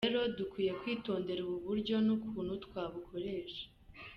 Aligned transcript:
"Rero 0.07 0.21
dukwiye 0.37 0.71
kwitondera 0.81 1.39
ubu 1.45 1.57
buryo 1.67 1.95
n'ukuntu 2.05 2.53
twabukoresha". 2.65 3.63